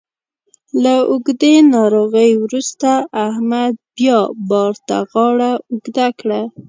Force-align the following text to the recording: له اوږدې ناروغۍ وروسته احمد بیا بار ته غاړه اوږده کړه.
له 0.83 0.95
اوږدې 1.11 1.53
ناروغۍ 1.73 2.31
وروسته 2.43 2.89
احمد 3.27 3.73
بیا 3.95 4.19
بار 4.49 4.73
ته 4.87 4.97
غاړه 5.11 5.51
اوږده 5.69 6.07
کړه. 6.19 6.41